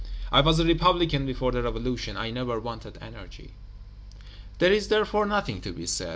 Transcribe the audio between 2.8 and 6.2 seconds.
energy." There is therefore nothing to be said.